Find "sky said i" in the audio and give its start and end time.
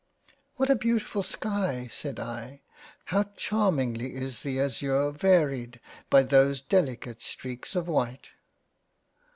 1.21-2.63